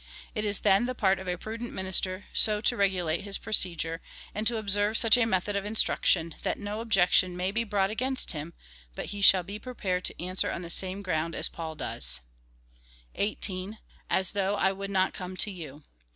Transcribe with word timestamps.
It 0.33 0.43
is 0.45 0.61
then 0.61 0.87
the 0.87 0.95
part 0.95 1.19
of 1.19 1.27
a 1.27 1.37
prudent 1.37 1.73
minister 1.73 2.25
so 2.33 2.59
to 2.59 2.75
regulate 2.75 3.21
his 3.21 3.37
procedure, 3.37 4.01
and 4.33 4.47
to 4.47 4.57
observe 4.57 4.97
such 4.97 5.15
a 5.15 5.27
method 5.27 5.55
of 5.55 5.63
instruction, 5.63 6.33
that 6.41 6.57
no 6.57 6.77
such 6.79 6.81
objection 6.81 7.37
may 7.37 7.51
be 7.51 7.63
brought 7.63 7.91
against 7.91 8.31
him, 8.31 8.55
but 8.95 9.11
he 9.13 9.21
shall 9.21 9.43
be 9.43 9.59
prepared 9.59 10.03
to 10.05 10.19
answer 10.19 10.49
on 10.49 10.63
the 10.63 10.71
same 10.71 11.03
ground 11.03 11.35
as 11.35 11.49
Paul 11.49 11.75
does. 11.75 12.21
18. 13.13 13.77
As 14.09 14.31
though 14.31 14.55
I 14.55 14.71
would 14.71 14.89
not 14.89 15.13
come 15.13 15.37
to 15.37 15.51
you. 15.51 15.83